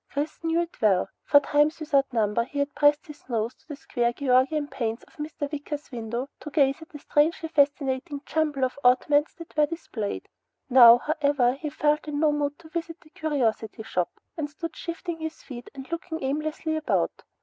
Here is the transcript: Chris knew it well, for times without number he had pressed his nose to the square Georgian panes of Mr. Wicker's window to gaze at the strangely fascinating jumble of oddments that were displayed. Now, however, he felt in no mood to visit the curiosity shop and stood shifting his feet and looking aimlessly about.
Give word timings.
Chris 0.11 0.43
knew 0.43 0.59
it 0.59 0.81
well, 0.81 1.07
for 1.23 1.39
times 1.39 1.79
without 1.79 2.11
number 2.11 2.43
he 2.43 2.57
had 2.57 2.73
pressed 2.73 3.05
his 3.05 3.23
nose 3.29 3.53
to 3.53 3.67
the 3.67 3.75
square 3.75 4.11
Georgian 4.11 4.65
panes 4.67 5.03
of 5.03 5.13
Mr. 5.17 5.51
Wicker's 5.51 5.91
window 5.91 6.27
to 6.39 6.49
gaze 6.49 6.81
at 6.81 6.89
the 6.89 6.97
strangely 6.97 7.47
fascinating 7.49 8.19
jumble 8.25 8.63
of 8.65 8.79
oddments 8.83 9.35
that 9.35 9.55
were 9.55 9.67
displayed. 9.67 10.27
Now, 10.71 10.97
however, 10.97 11.53
he 11.53 11.69
felt 11.69 12.07
in 12.07 12.19
no 12.19 12.31
mood 12.31 12.57
to 12.57 12.69
visit 12.69 12.99
the 13.01 13.11
curiosity 13.11 13.83
shop 13.83 14.09
and 14.35 14.49
stood 14.49 14.75
shifting 14.75 15.19
his 15.19 15.43
feet 15.43 15.69
and 15.75 15.87
looking 15.91 16.23
aimlessly 16.23 16.75
about. 16.77 17.21